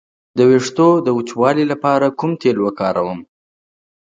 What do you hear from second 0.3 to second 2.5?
د ویښتو د وچوالي لپاره کوم